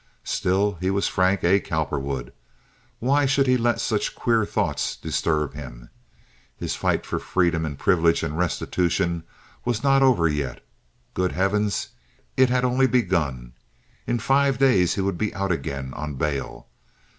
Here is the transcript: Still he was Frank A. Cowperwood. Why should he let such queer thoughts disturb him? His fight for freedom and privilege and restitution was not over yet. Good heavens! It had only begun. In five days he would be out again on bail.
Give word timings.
Still 0.25 0.79
he 0.79 0.89
was 0.89 1.07
Frank 1.07 1.43
A. 1.43 1.59
Cowperwood. 1.59 2.33
Why 2.97 3.27
should 3.27 3.45
he 3.45 3.55
let 3.55 3.79
such 3.79 4.15
queer 4.15 4.47
thoughts 4.47 4.95
disturb 4.95 5.53
him? 5.53 5.91
His 6.57 6.73
fight 6.73 7.05
for 7.05 7.19
freedom 7.19 7.65
and 7.67 7.77
privilege 7.77 8.23
and 8.23 8.35
restitution 8.35 9.23
was 9.63 9.83
not 9.83 10.01
over 10.01 10.27
yet. 10.27 10.65
Good 11.13 11.33
heavens! 11.33 11.89
It 12.35 12.49
had 12.49 12.65
only 12.65 12.87
begun. 12.87 13.53
In 14.07 14.17
five 14.17 14.57
days 14.57 14.95
he 14.95 15.01
would 15.01 15.19
be 15.19 15.35
out 15.35 15.51
again 15.51 15.93
on 15.93 16.15
bail. 16.15 16.65